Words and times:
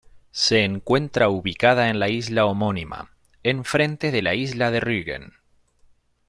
Se 0.31 0.63
encuentra 0.63 1.29
ubicada 1.29 1.89
en 1.91 1.99
la 1.99 2.09
isla 2.09 2.47
homónima, 2.47 3.11
enfrente 3.43 4.09
de 4.09 4.23
la 4.23 4.33
isla 4.33 4.71
de 4.71 4.79
Rügen. 4.79 5.33